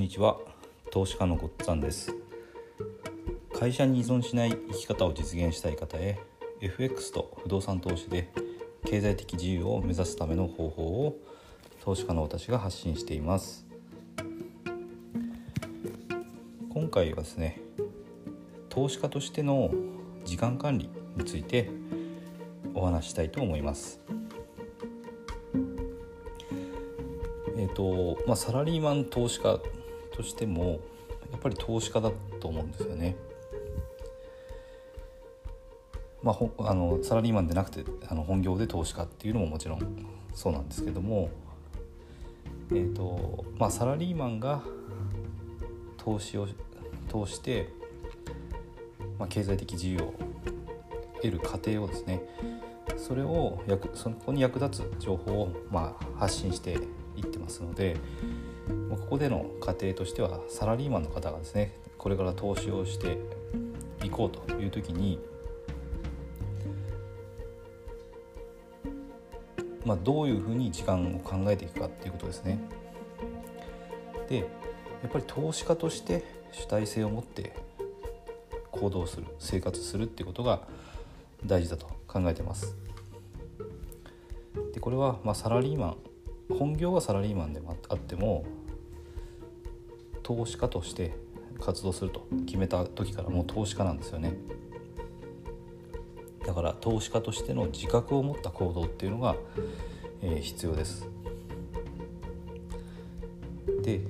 [0.00, 0.38] んにちは。
[0.90, 2.16] 投資家のごっつぁんです。
[3.52, 6.18] 会社に依存しない生き方を実現したい方へ
[6.62, 8.32] FX と不動産投資で
[8.86, 11.18] 経済的自由を目指すための方法を
[11.84, 13.66] 投資家の私が発信しています。
[16.72, 17.60] 今回はですね
[18.70, 19.70] 投資家としての
[20.24, 21.68] 時間管理について
[22.72, 24.00] お話したいと思います。
[27.58, 29.60] えーとまあ、サラリーマン投資家
[30.12, 30.80] としても
[31.30, 32.10] やっぱり投資家だ
[32.40, 33.16] と思うんですよね。
[36.22, 41.30] まあ、あのサラリーマンでなくてあの本業で投資家っていうのももちろんそうなんですけども、
[42.70, 44.62] えーとまあ、サラリーマンが
[45.96, 47.70] 投資を通して、
[49.18, 50.14] まあ、経済的自由を
[51.16, 52.22] 得る過程をですね
[52.96, 53.62] それを
[53.94, 56.78] そこに役立つ情報をまあ発信して
[57.16, 57.96] いってますので
[58.90, 63.18] ここでの過程としてはサラリーマンの方がですねこれから投資をして
[64.04, 65.18] いこうという時に、
[69.84, 72.60] まあ、どういうふうに時間を考えていくかっていうことですね。
[74.28, 74.44] でや
[75.08, 77.52] っぱり投資家として主体性を持って
[78.70, 80.68] 行動する生活するっていうことが
[81.44, 82.76] 大事だと考えてます。
[84.72, 85.96] でこれはまサラリーマン
[86.58, 88.44] 本業はサラリーマンであっても
[90.36, 91.12] 投資家として
[91.58, 94.34] 活動すると決めた時からもう投資家なんですよね。
[96.46, 99.34] だから投資家としての自覚を持った行動っていうのが、
[100.22, 101.08] えー、必要です。
[103.82, 104.02] で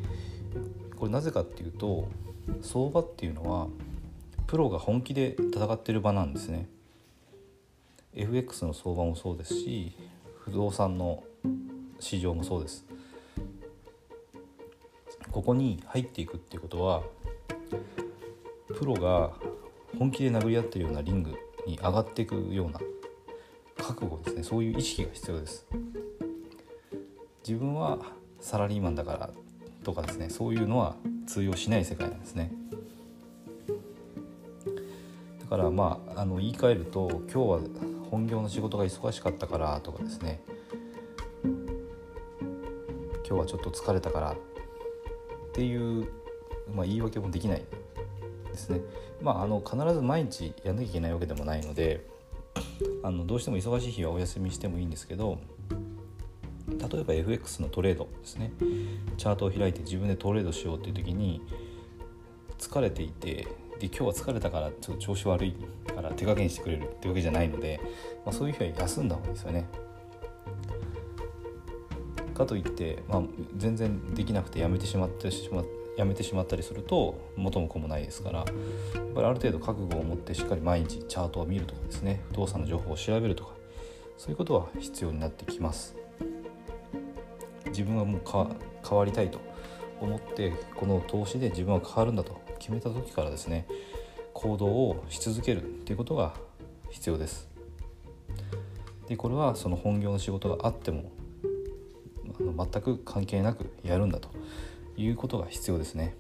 [0.95, 2.07] これなぜかっていうと
[2.61, 3.69] 相場っていうのは
[4.47, 6.69] プロが本気で戦ってる場なんですね。
[8.12, 9.97] FX の相場もそうですし
[10.41, 11.25] 不動産の
[11.99, 12.84] 市場もそうです。
[15.33, 17.03] ここに入っていくっていうことは
[18.77, 19.31] プロが
[19.99, 21.31] 本気で殴り合ってるようなリング
[21.66, 22.81] に上がっていくような
[23.78, 24.43] 覚悟ですね。
[24.43, 25.66] そういう意識が必要です。
[27.47, 27.99] 自分は
[28.41, 29.31] サラリーマンだから
[29.84, 30.31] とかですね。
[30.31, 30.97] そういうのは
[31.27, 32.53] 通用しない世界なんですね。
[35.41, 37.60] だからまああの言い換えると今日は
[38.10, 40.41] 本業の仕事が忙しかったからとかですね。
[43.28, 44.37] 今日はちょっと疲れたから
[45.50, 46.09] っていう、
[46.72, 47.62] まあ、言い訳もできない
[48.50, 48.81] ですね。
[49.21, 52.06] まあ、あの必ず毎日やんなきゃいけないわけでもないので
[53.03, 55.38] あのどうしても忙しい日はお休みしてもいいんですけど
[56.69, 58.53] 例えば FX のトレードですね
[59.19, 61.43] チャートを開いて自分でトレードしようっていう時に
[62.59, 63.47] 疲れていて
[63.78, 65.55] で今日は疲れたからちょっと調子悪い
[65.94, 67.81] から手加減してくれるってわけじゃないので、
[68.25, 69.69] まあ、そういう日は休んだ方がいいですよね。
[72.31, 73.23] かといって、まあ、
[73.57, 75.65] 全然できなくてやめてしまってしま
[75.97, 78.47] やめてしまったりすると元も子もないですからやっ
[79.15, 83.51] ぱりある程度覚悟を持ってしっかり毎日チャートを見るとかですね不動産の情報を調べるとか
[84.17, 85.97] そういうことは必要になってきます。
[87.67, 88.21] 自分はもう
[88.87, 89.41] 変わりたいと
[90.01, 93.67] 思ってこの投資で自分は変わるんだと決めた時からですね
[94.35, 96.35] 行動をし続けるっていうことが
[96.91, 97.49] 必要です。
[99.09, 101.11] でこれはその本業の仕事があっても
[102.41, 104.31] 全く関係なくやるんだと
[104.97, 106.15] いうことが必要ですね。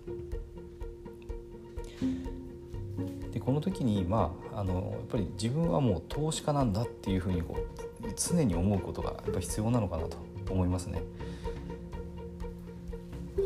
[3.32, 7.56] でこの時にまああのやっぱり自分はもう投資家なんだっていうふうにこ
[8.02, 10.16] う常に思うことがやっぱ必要なのかなと
[10.50, 11.02] 思いますね。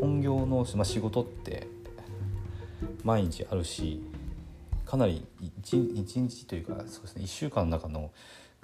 [0.00, 1.68] 本業の、まあ、仕事って
[3.04, 4.02] 毎日あるし
[4.86, 5.24] かなり
[5.62, 8.10] 1, 1日というかそうです、ね、1週間の中の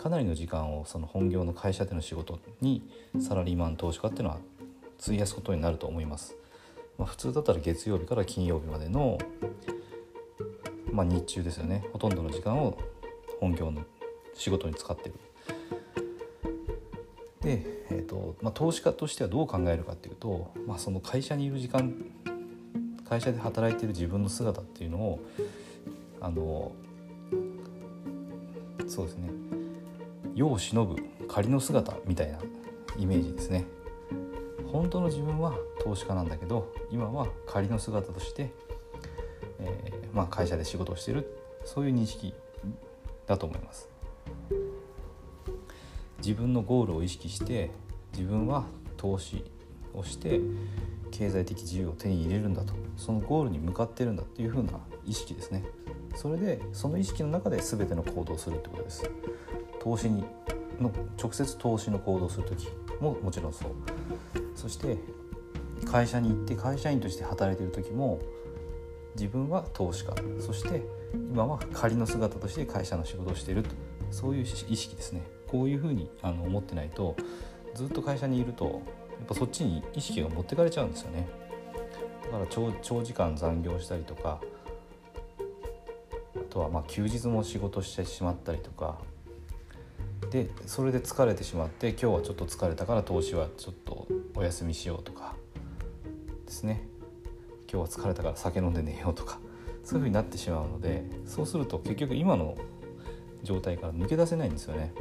[0.01, 2.83] かなりの時間をその本業の会社での仕事に
[3.21, 4.39] サラリーマン投資家っていうのは
[5.03, 6.35] 費やすことになると思います。
[6.97, 9.19] まあ、普通だったら月曜日から金曜日までの、
[10.91, 12.79] まあ、日中ですよねほとんどの時間を
[13.41, 13.83] 本業の
[14.33, 15.15] 仕事に使ってる。
[17.43, 21.95] で、えーとまあ、投資家としてはどう考えるかっていうと、まあ、その会社にいる時間
[23.07, 25.21] 会社で働いている自分の姿っていうのを
[26.23, 26.73] あの
[28.87, 29.60] そうですね
[30.41, 30.97] 世を忍ぶ
[31.29, 32.39] 仮の姿みたいな
[32.97, 33.67] イメージですね。
[34.73, 35.53] 本当の自分は
[35.83, 38.51] 投資家なんだけど今は仮の姿として、
[39.59, 41.37] えー、まあ、会社で仕事をしてる。
[41.67, 42.33] そういう認識
[43.27, 43.91] だと思います。
[46.21, 47.71] 自分のゴールを意識して
[48.13, 48.65] 自分は
[48.97, 49.45] 投資
[49.93, 50.41] をして
[51.11, 52.73] 経済的自由を手に入れるんだと。
[52.97, 55.65] そのゴールに向かってるんだっていう風な意識ですね。
[56.15, 59.11] それでその意識の中で全ての行動をするってことです。
[59.81, 60.25] 投資に
[60.81, 62.69] の直接投資の行動する時
[63.01, 63.71] ももちろんそう。
[64.55, 64.99] そして
[65.91, 68.21] 会社に行って会社員として働いている時も
[69.17, 70.15] 自分は投資家。
[70.39, 70.83] そして
[71.13, 73.71] 今は仮の姿として会社の仕事をしていると。
[74.11, 75.23] そういう意識ですね。
[75.47, 77.17] こういうふうにあの思ってないと
[77.75, 81.29] ずっと会社にいるとやっぱそっちに意識が持ってかれちゃうんですよね。
[82.25, 84.41] だから長長時間残業したりとか
[86.37, 88.99] あとはまあ休日も仕事してしまったりとか
[90.31, 95.35] でそれで疲れてしまって今日はちょっと疲れたから投資はちょっとお休みしようとか
[96.47, 96.87] ですね。
[97.71, 99.39] 今日は疲れたから酒飲んで寝ようとか
[99.85, 102.57] そういうふうになってしまうのでそうすると結局今の
[103.43, 104.93] 状態から抜け出せないんですよね。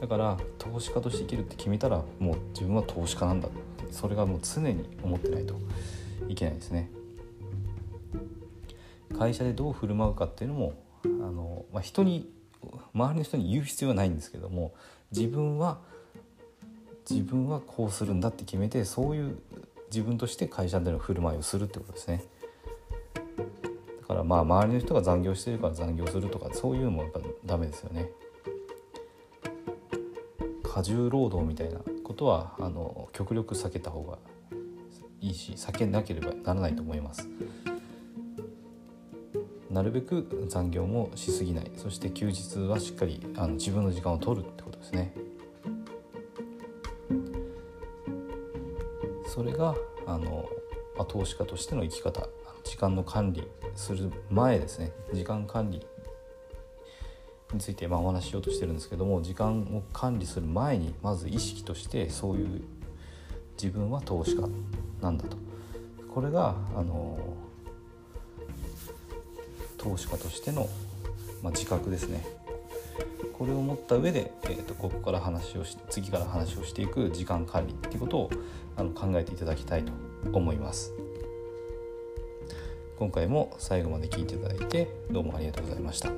[0.00, 3.48] だから投資家として生きるって決めたらもう自分は投資家なんだ。
[3.90, 5.54] それがもう常に思ってないと
[6.28, 6.90] いけないですね。
[9.16, 10.74] 会社でどう振る舞うかっていうのも
[11.04, 12.30] あの、まあ、人に
[12.96, 14.74] 周りの人に言う必要はないんですけども
[15.12, 15.78] 自分は
[17.08, 19.38] 自分はこうするんだって決めてそういう
[19.92, 22.24] 自分として会社での振る舞いをするってことですね。
[24.00, 28.08] だからまあ周りの人が残業してるから残業するとかそういうのもやっぱダメですよね。
[30.64, 34.18] 過重労働みたいなことはあの極力避けた方が
[35.20, 37.28] いいし避けなければならないと思います。
[39.70, 41.70] なるべく残業もしすぎない。
[41.76, 45.14] そして休日はしっかりあの自分の時間を取るってことですね。
[49.26, 49.74] それが
[50.06, 50.48] あの、
[50.96, 52.26] まあ、投資家としての生き方
[52.64, 54.92] 時間の管理する前ですね。
[55.12, 55.84] 時間管理
[57.52, 62.62] についてまあお話ししようとしてるんですけども時間を管理する前にまず意識としてそういう
[63.60, 64.48] 自分は投資家
[65.00, 65.36] なんだと。
[66.12, 67.18] これがあの
[69.86, 70.68] 投資家としての、
[71.42, 72.26] まあ、自覚ですね。
[73.32, 78.30] これを持った上で、えーと、ここから話をし次から話をしていく時間管理っていうことを
[78.76, 79.92] あの考えていただきたいと
[80.32, 80.92] 思います。
[82.98, 86.10] 今回も最後まで聞いていただいてどうもありがとうございました、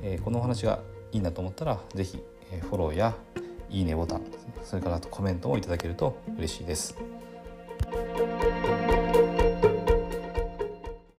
[0.00, 0.80] えー、このお話が
[1.10, 2.22] いいなと思ったら是非、
[2.52, 3.16] えフォローや
[3.68, 4.22] いいねボタン
[4.62, 6.96] それからあとコメントもいただけると嬉しいです。